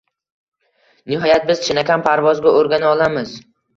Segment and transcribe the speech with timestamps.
[1.11, 3.37] Nihoyat biz chinakam parvozga o‘rgana olamiz!»